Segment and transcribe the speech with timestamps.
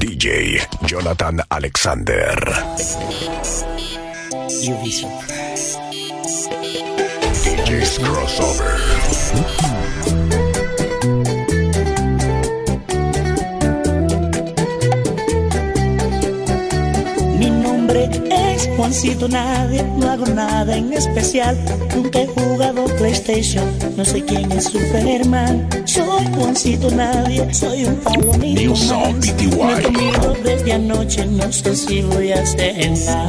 [0.00, 0.56] DJ
[0.86, 2.32] Jonathan Alexander.
[7.44, 8.80] DJ's Crossover.
[18.80, 21.54] Juancito Nadie, no hago nada en especial.
[21.94, 23.62] Nunca he jugado PlayStation,
[23.94, 25.68] no sé quién es Superman.
[25.84, 28.86] Soy Juancito Nadie, soy un palomito más.
[28.88, 33.28] No he comido desde anoche, no sé si voy a cenar.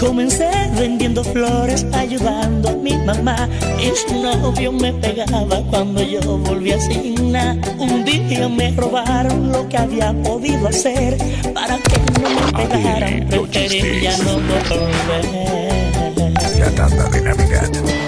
[0.00, 2.75] Comencé vendiendo flores, ayudando
[3.06, 3.48] mamá.
[3.78, 6.78] Y su novio me pegaba cuando yo volví a
[7.22, 7.56] nada.
[7.78, 11.16] Un día me robaron lo que había podido hacer
[11.54, 13.26] para que no me pegaran.
[13.28, 15.56] Preferí ya no volver.
[16.58, 18.05] La tanda de Navidad.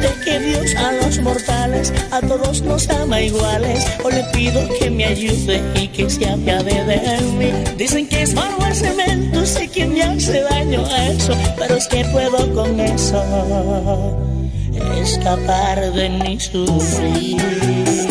[0.00, 3.84] Sé que Dios a los mortales, a todos nos ama iguales.
[4.02, 7.52] O le pido que me ayude y que se apiade de mí.
[7.76, 11.34] Dicen que es malo el cemento, sé que me hace daño a eso.
[11.58, 13.22] Pero es que puedo con eso
[14.96, 18.09] escapar de mi sufrir.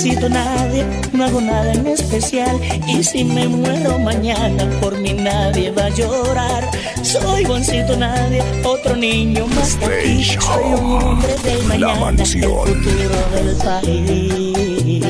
[0.00, 2.58] Es Juancito Nadie, no hago nada en especial.
[2.86, 6.70] Y si me muero mañana, por mí nadie va a llorar.
[7.02, 10.24] Soy Juancito Nadie, otro niño más que aquí.
[10.24, 15.00] Soy un hombre del la mañana, el futuro del país.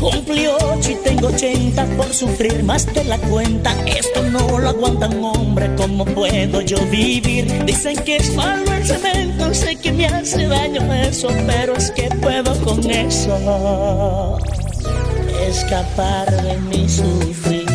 [0.00, 3.76] Cumplí ocho y tengo 80 por sufrir más de la cuenta.
[3.86, 7.64] Esto no lo aguanta un hombre, ¿cómo puedo yo vivir?
[7.66, 12.08] Dicen que es malo el cemento, sé que me hace daño eso, pero es que
[12.20, 14.38] puedo con eso
[15.46, 17.72] escapar de mi sufrir.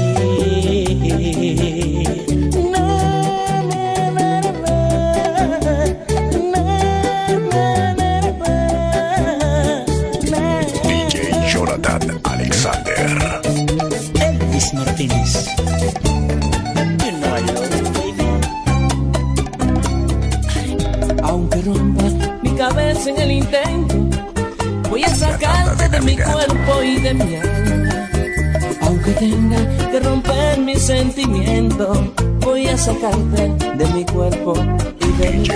[30.87, 31.91] Sentimiento,
[32.39, 34.53] voy a sacarte de mi cuerpo
[35.01, 35.47] y de mi.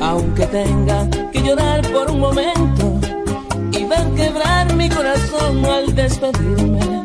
[0.00, 3.00] Aunque tenga que llorar por un momento
[3.72, 7.02] y ver quebrar mi corazón al despedirme,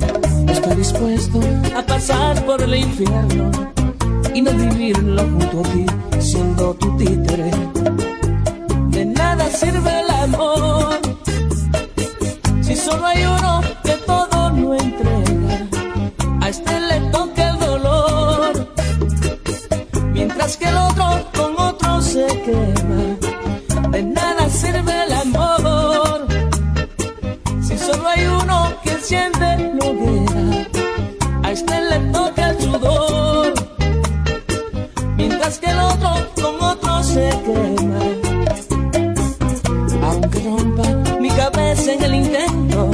[0.50, 1.40] estoy dispuesto
[1.76, 3.50] a pasar por el infierno
[4.36, 5.86] y no vivirlo junto a ti,
[6.20, 7.50] siendo tu títere.
[8.90, 10.95] De nada sirve el amor
[31.90, 33.54] le toca el sudor,
[35.18, 38.00] mientras que el otro con otro se quema.
[40.04, 40.88] Aunque rompa
[41.20, 42.92] mi cabeza en el intento,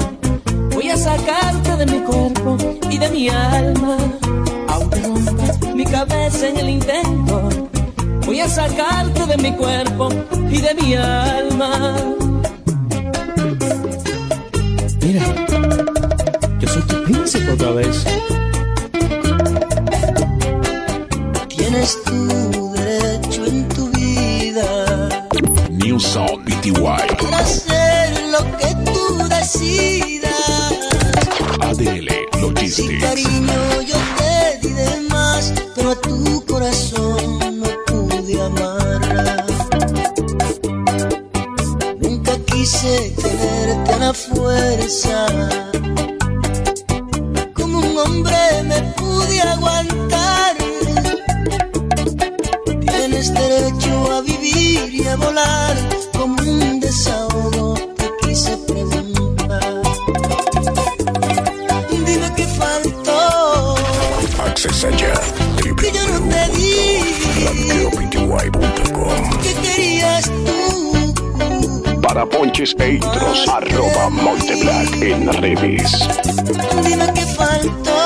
[0.74, 2.58] voy a sacarte de mi cuerpo
[2.90, 3.98] y de mi alma.
[4.70, 7.50] Aunque rompa mi cabeza en el intento,
[8.26, 10.10] voy a sacarte de mi cuerpo
[10.50, 11.21] y de mi alma.
[54.12, 55.76] A vivir y a volar
[56.18, 57.74] como un desahogo.
[57.98, 59.82] Te quise preguntar.
[62.06, 63.76] Dime qué faltó,
[64.46, 65.14] Accesa ya.
[65.76, 67.00] que yo no te di,
[69.42, 72.02] que querías tú.
[72.02, 75.92] Para ponches e intros, arroba Monteblack en redes.
[76.84, 78.00] Dime qué faltó,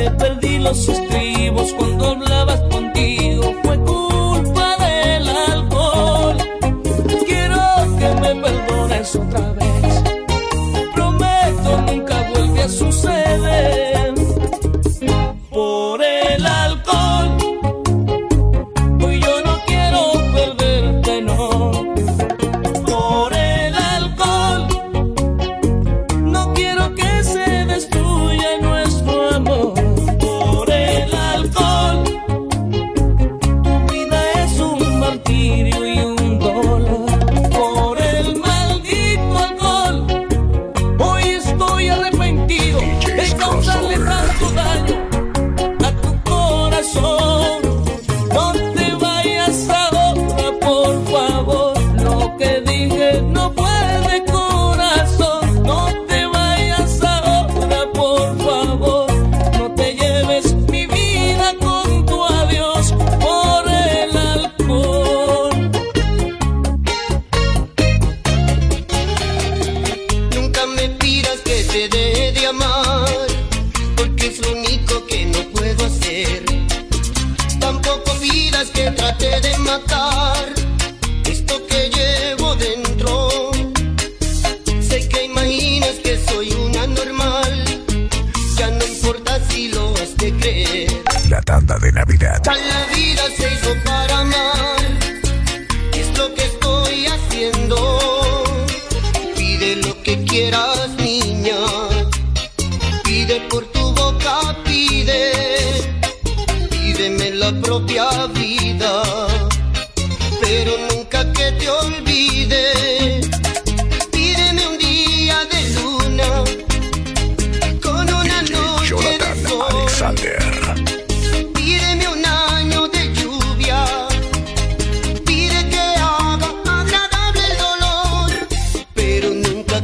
[0.00, 2.89] que perdí los estribos cuando hablabas con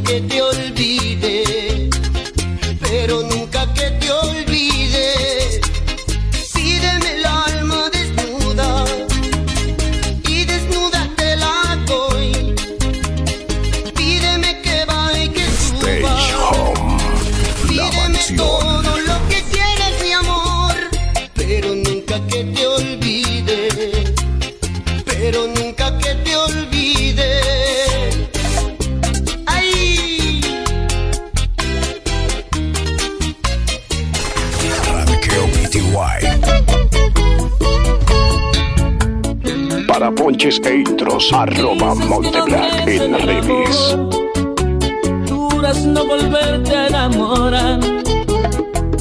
[0.07, 0.56] 别丢。
[41.37, 43.97] arroba Monteblack en redes.
[45.27, 47.81] Duras no volverte a enamorar,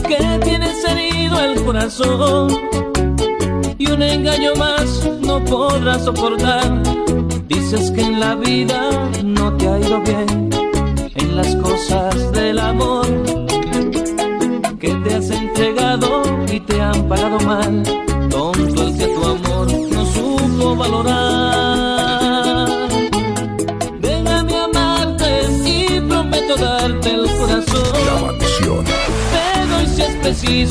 [0.07, 2.57] que tienes herido el corazón
[3.77, 6.83] y un engaño más no podrás soportar.
[7.47, 10.49] Dices que en la vida no te ha ido bien,
[11.15, 13.05] en las cosas del amor
[14.79, 18.04] que te has entregado y te han pagado mal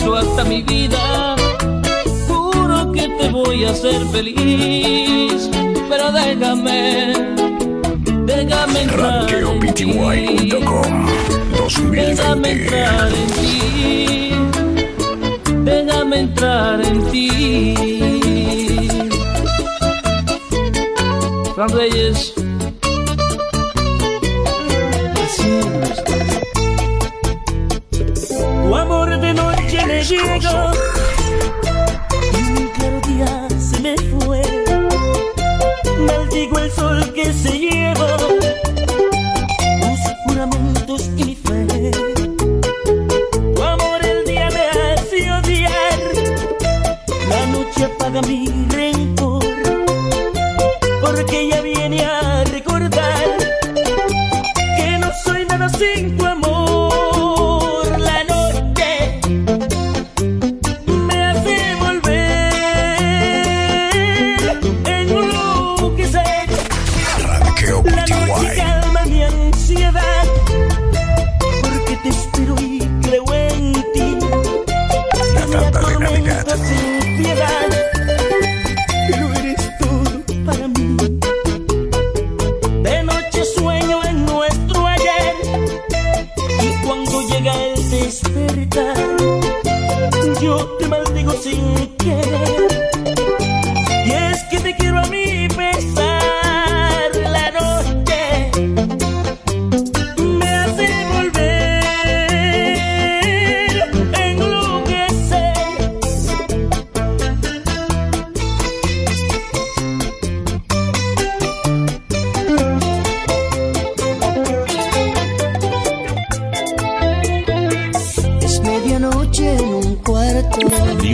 [0.05, 1.37] mucho hasta mi vida.
[2.29, 5.51] Juro que te voy a hacer feliz,
[5.89, 7.15] pero déjame,
[8.25, 9.27] déjame entrar.
[9.31, 9.85] En ti.
[12.05, 14.31] Déjame entrar en ti.
[15.65, 17.75] Déjame entrar en ti.
[21.55, 22.34] Juan Reyes.
[30.09, 30.73] llegó.
[32.33, 34.43] Y mi Claudia se me fue.
[36.07, 37.64] Maldigo el sol que se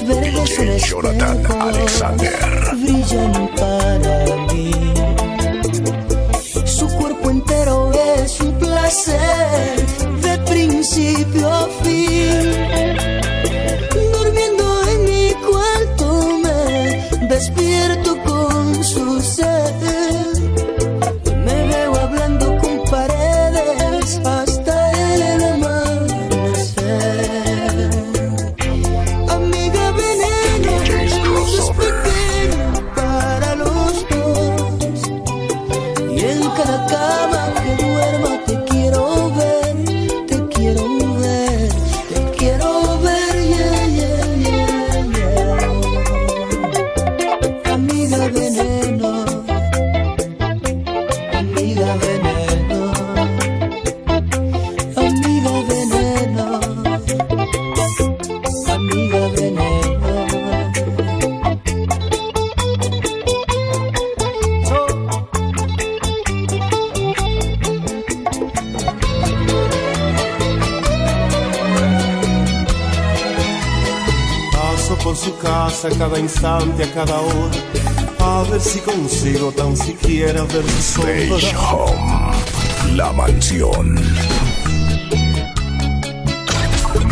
[0.00, 2.32] tus verdes DJ Jonathan Alexander
[2.76, 4.70] brillan para mí.
[6.64, 9.86] Su cuerpo entero es un placer
[10.22, 11.59] de principio
[76.94, 77.56] cada hora.
[78.18, 81.58] A ver si consigo tan siquiera ver su sombra.
[81.72, 83.94] Home, la mansión.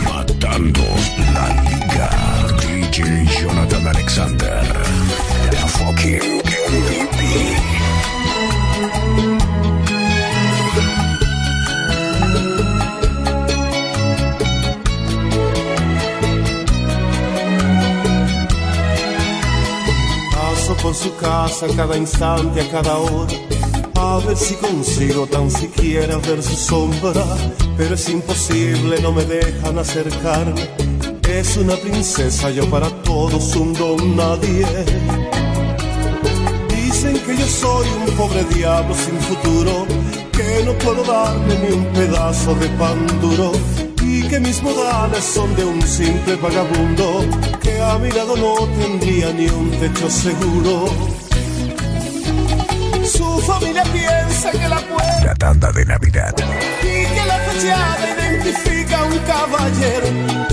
[0.04, 0.82] Matando
[1.32, 2.10] la liga.
[2.60, 4.62] DJ Jonathan Alexander.
[5.50, 7.77] The fucking MVP.
[20.94, 23.32] Su casa cada instante, a cada hora.
[23.94, 27.24] A ver si consigo tan siquiera ver su sombra.
[27.76, 30.68] Pero es imposible, no me dejan acercarme.
[31.28, 34.66] Es una princesa, yo para todos un don nadie.
[36.74, 39.86] Dicen que yo soy un pobre diablo sin futuro,
[40.32, 43.52] que no puedo darme ni un pedazo de pan duro
[44.08, 47.26] y que mis modales son de un simple vagabundo
[47.60, 50.86] que a mi lado no tendría ni un techo seguro.
[53.04, 56.34] Su familia piensa que la puerta La tanda de Navidad
[56.82, 60.06] y que la fachada identifica a un caballero.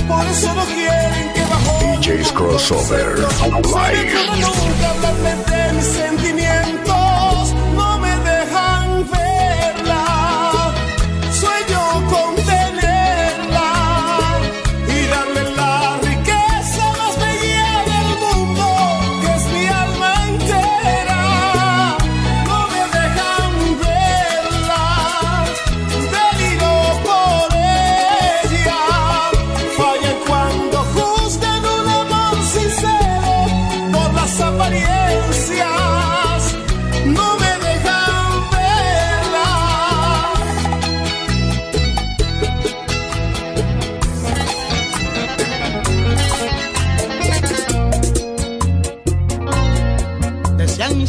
[0.07, 4.15] Por eso no quieren que bajo DJ's Crossover Live.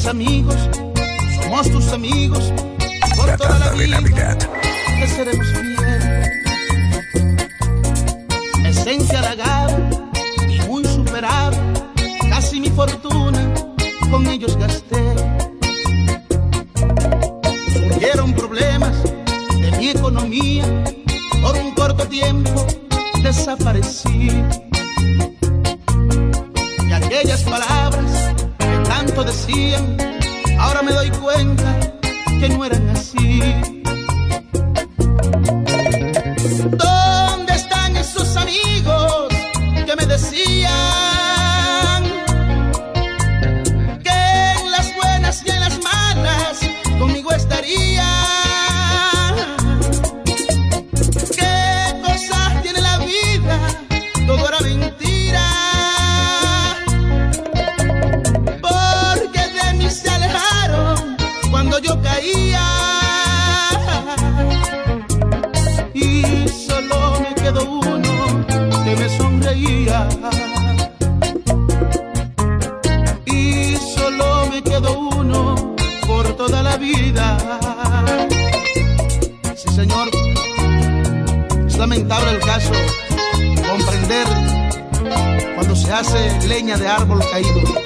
[0.08, 0.56] amigos,
[1.42, 2.52] somos tus amigos.
[3.16, 4.38] Por toda la vida, Navidad.
[5.00, 5.76] Te seremos fiel.
[8.66, 9.98] Esencia halagable
[10.48, 11.58] y muy superable.
[12.28, 13.52] Casi mi fortuna
[14.10, 15.14] con ellos gasté.
[17.72, 19.02] Surgieron problemas
[19.50, 20.64] de mi economía.
[21.42, 22.66] Por un corto tiempo
[23.22, 24.05] desaparecí
[86.78, 87.85] de árbol caído.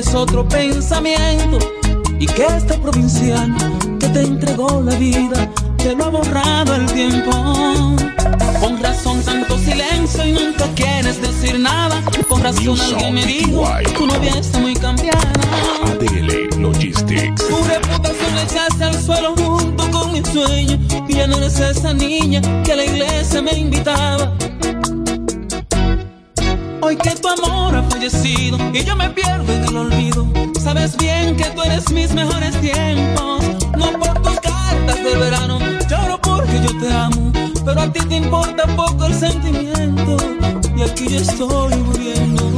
[0.00, 1.58] Tienes otro pensamiento
[2.18, 3.56] y que este provinciano
[3.98, 7.30] que te entregó la vida te lo ha borrado el tiempo.
[8.60, 12.02] Con razón tanto silencio y nunca quieres decir nada.
[12.28, 13.64] Con razón New alguien me dijo,
[13.96, 15.32] tu novia está muy cambiada.
[15.84, 17.46] ADL Logistics.
[17.46, 22.40] Tu reputación echaste al suelo junto con mi sueño Y ya no eres esa niña
[22.62, 24.32] que a la iglesia me invitaba
[26.82, 30.26] Hoy que tu amor ha fallecido y yo me pierdo en el olvido.
[30.58, 33.42] Sabes bien que tú eres mis mejores tiempos.
[33.76, 37.32] No por tus cartas de verano, lloro porque yo te amo.
[37.64, 40.16] Pero a ti te importa poco el sentimiento
[40.76, 42.49] Y aquí yo estoy muriendo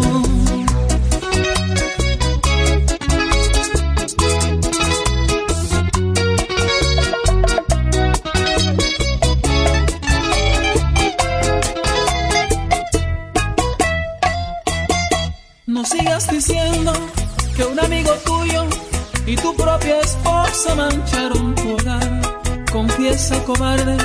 [17.56, 18.64] que un amigo tuyo
[19.26, 22.20] y tu propia esposa mancharon tu hogar.
[22.70, 23.96] Confiesa, cobarde,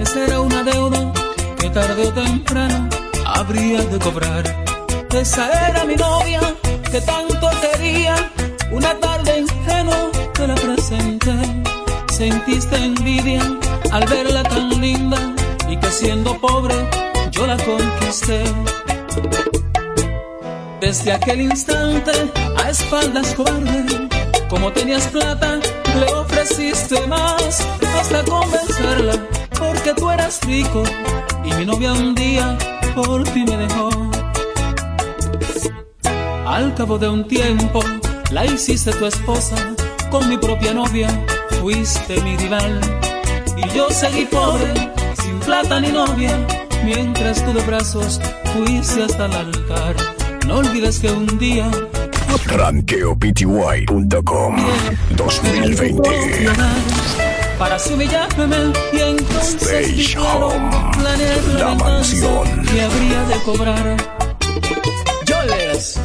[0.00, 1.12] esa era una deuda
[1.58, 2.88] que tarde o temprano
[3.24, 4.44] habría de cobrar.
[5.12, 6.40] Esa era mi novia
[6.90, 8.14] que tanto quería.
[8.70, 11.34] Una tarde ingenua te la presenté.
[12.12, 13.40] Sentiste envidia
[13.90, 15.18] al verla tan linda
[15.68, 16.74] y que siendo pobre
[17.30, 18.44] yo la conquisté.
[20.82, 22.10] Desde aquel instante,
[22.56, 24.08] a espaldas cobarde,
[24.48, 25.60] como tenías plata,
[25.94, 27.64] le ofreciste más
[28.00, 29.12] hasta convencerla,
[29.56, 30.82] porque tú eras rico
[31.44, 32.58] y mi novia un día
[32.96, 33.90] por ti me dejó.
[36.48, 37.78] Al cabo de un tiempo,
[38.32, 39.54] la hiciste tu esposa,
[40.10, 41.06] con mi propia novia
[41.60, 42.80] fuiste mi rival.
[43.56, 44.74] Y yo seguí pobre,
[45.22, 46.36] sin plata ni novia,
[46.84, 48.20] mientras tú de brazos
[48.52, 50.21] fuiste hasta el altar.
[50.46, 51.70] No olvides que un día
[52.46, 54.56] RanqueoPty.com
[55.10, 56.50] 2020.
[57.58, 60.70] para humillarme y entonces Stage Home,
[61.58, 62.62] la mansión.
[62.64, 63.96] que habría de cobrar.
[65.26, 66.00] Yo les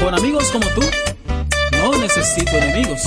[0.00, 0.82] con amigos como tú
[1.72, 3.02] no necesito enemigos.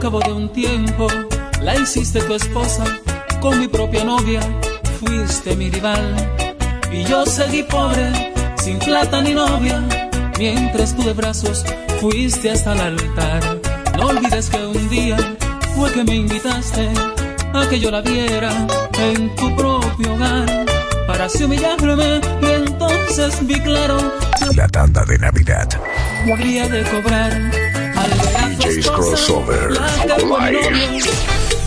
[0.00, 1.08] Cabo de un tiempo,
[1.60, 2.84] la hiciste tu esposa,
[3.38, 4.40] con mi propia novia,
[4.98, 6.16] fuiste mi rival.
[6.90, 9.82] Y yo seguí pobre, sin plata ni novia,
[10.38, 11.64] mientras tú de brazos
[12.00, 13.42] fuiste hasta el altar.
[13.98, 15.18] No olvides que un día
[15.76, 16.88] fue que me invitaste
[17.52, 18.52] a que yo la viera
[18.98, 20.64] en tu propio hogar,
[21.06, 23.98] para así humillarme y entonces vi claro
[24.56, 25.68] La tanda de Navidad.
[26.26, 27.69] habría de cobrar.
[28.60, 29.72] DJ's Crossover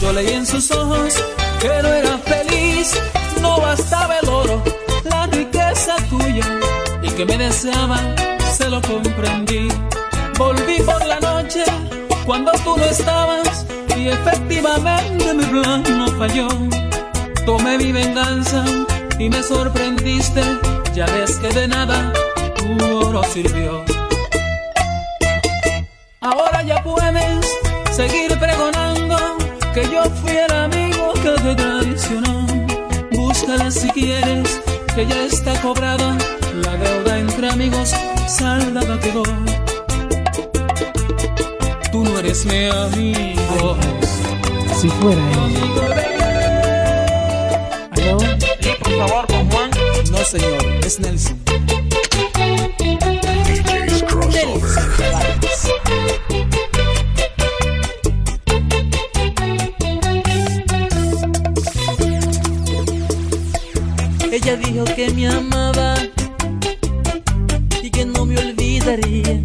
[0.01, 1.15] Yo leí en sus ojos
[1.59, 2.93] que no era feliz,
[3.41, 4.61] no bastaba el oro,
[5.05, 6.45] la riqueza tuya,
[7.01, 7.99] y que me deseaba,
[8.55, 9.69] se lo comprendí.
[10.37, 11.63] Volví por la noche
[12.25, 16.47] cuando tú no estabas, y efectivamente mi plan no falló.
[17.45, 18.63] Tomé mi venganza
[19.17, 20.41] y me sorprendiste,
[20.93, 22.11] ya ves que de nada
[22.57, 24.02] tu oro sirvió.
[27.95, 29.17] Seguir pregonando
[29.73, 32.45] que yo fui el amigo que te traicionó.
[33.11, 34.59] Búscala si quieres,
[34.95, 36.17] que ya está cobrada.
[36.63, 37.93] La deuda entre amigos
[38.27, 39.23] saldada quedó.
[41.91, 43.77] Tú no eres mi amigo.
[44.79, 45.39] Si fuera mi él.
[45.39, 46.13] amigo de-
[48.03, 48.17] ¿Aló?
[48.83, 49.69] Por favor, con Juan.
[50.11, 51.42] No, señor, es Nelson.
[64.83, 65.95] Dijo que me amaba
[67.81, 69.41] y que no me olvidaría.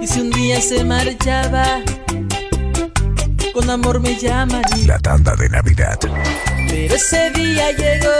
[0.00, 1.80] Y si un día se marchaba,
[3.52, 4.86] con amor me llamaría.
[4.86, 5.98] La tanda de Navidad.
[6.68, 8.10] Pero ese día llegó,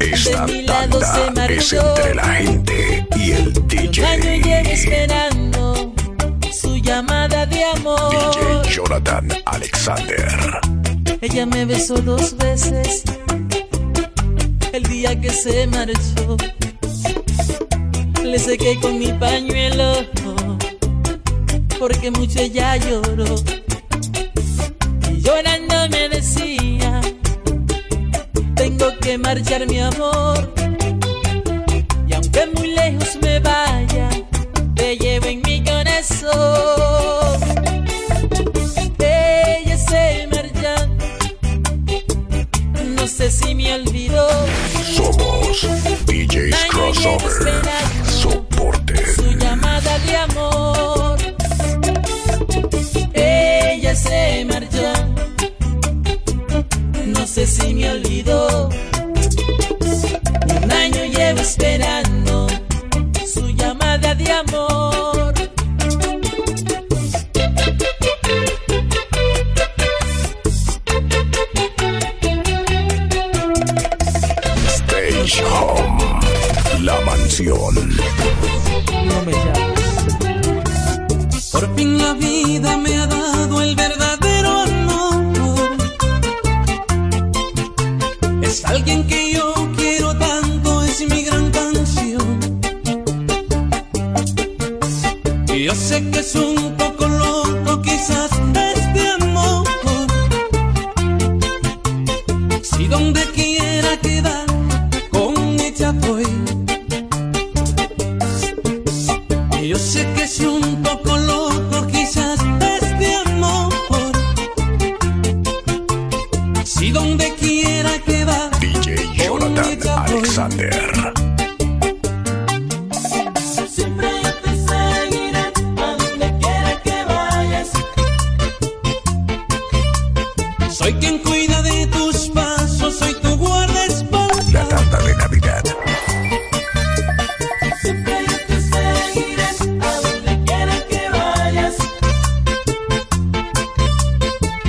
[0.00, 1.96] Esta De mi lado se tanda es marchó.
[1.96, 4.72] entre la gente y el y un año llevo DJ.
[4.72, 5.94] esperando
[6.52, 8.10] su llamada de amor.
[8.10, 10.65] DJ Jonathan Alexander.
[11.28, 13.02] Ella me besó dos veces
[14.72, 16.36] el día que se marchó.
[18.22, 20.06] Le sequé con mi pañuelo
[21.80, 23.34] porque mucho ella lloró.
[25.10, 27.00] Y llorando me decía,
[28.54, 30.54] tengo que marchar mi amor.
[32.06, 34.10] Y aunque muy lejos me vaya,
[34.76, 37.45] te llevo en mi corazón.
[43.74, 44.28] olvidó.
[44.94, 45.62] Somos
[46.06, 47.62] DJs Crossover.
[48.04, 49.14] Soporte.
[49.14, 51.18] Su llamada de amor.
[53.12, 54.92] Ella se marchó.
[57.06, 58.68] No sé si me olvidó.
[60.62, 62.46] Un año llevo esperando
[63.26, 64.75] su llamada de amor.
[81.52, 83.05] Por fin la vida me ha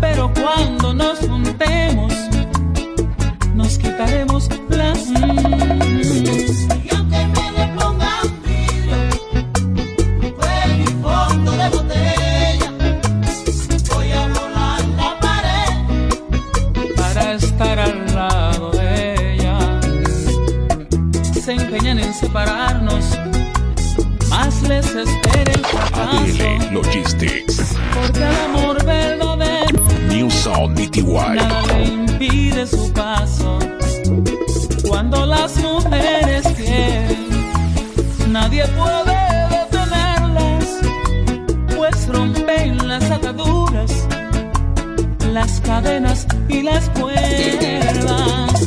[0.00, 1.97] pero cuando nos juntemos
[24.68, 27.74] desespere el ADL Logistics.
[27.94, 29.84] Porque el amor verdadero.
[30.08, 31.02] New Sound DTY.
[31.02, 33.58] Nada le impide su paso.
[34.86, 37.28] Cuando las mujeres quieren,
[38.28, 40.66] nadie puede detenerlas.
[41.76, 44.06] Pues rompen las ataduras,
[45.32, 48.57] las cadenas y las cuerdas.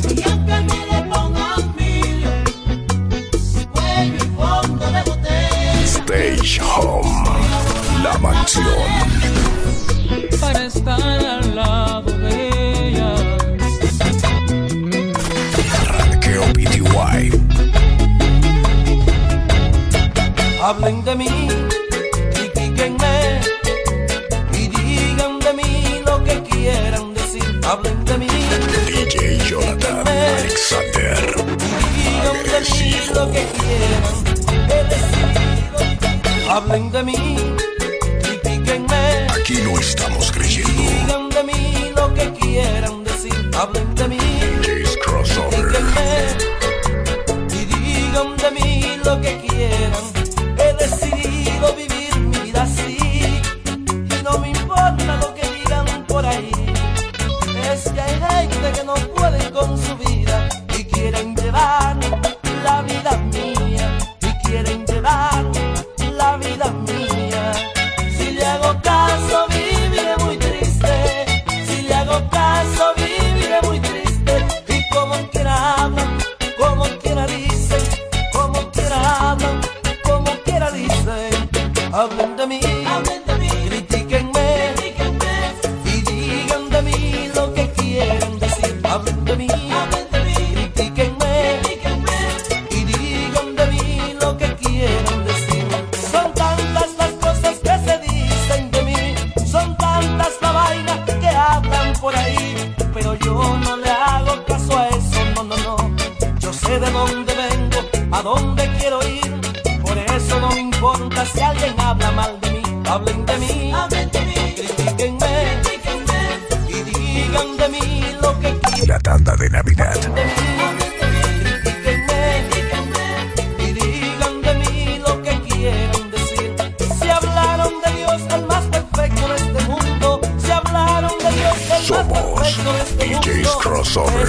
[131.82, 132.56] Somos
[132.96, 134.28] DJs Crossover.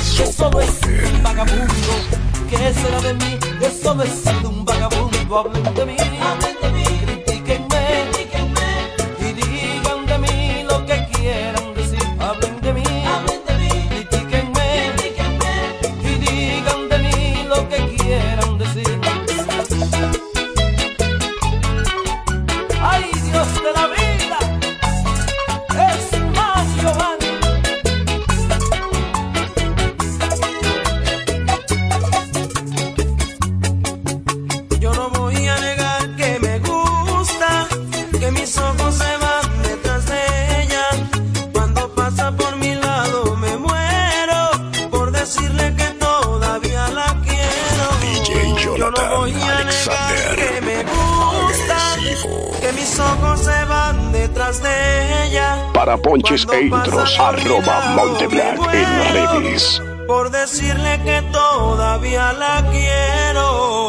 [0.00, 1.02] Soporte.
[2.48, 3.38] ¿Qué será de mí?
[3.60, 5.44] Yo solo un vagabundo.
[5.74, 6.55] De.
[56.16, 59.82] Monches e Intros, arroba Monteblanc en redes.
[60.06, 63.85] Por decirle que todavía la quiero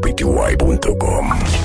[0.00, 1.59] pty.com.